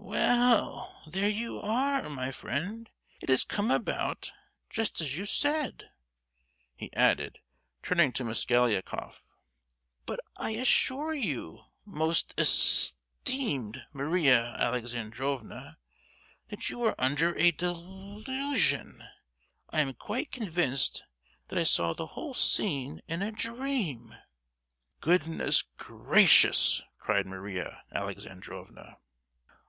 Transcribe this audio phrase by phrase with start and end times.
[0.00, 2.88] "Well, there you are, my friend;
[3.20, 4.30] it has come about
[4.70, 5.90] just as you said,"
[6.76, 7.40] he added,
[7.82, 9.24] turning to Mosgliakoff.
[10.06, 15.78] "But I assure you, most es—teemed Maria Alexandrovna,
[16.48, 19.02] that you are under a del—usion.
[19.70, 21.02] I am quite convinced
[21.48, 24.14] that I saw the whole scene in a dream!"
[25.00, 28.98] "Goodness gracious!" cried Maria Alexandrovna.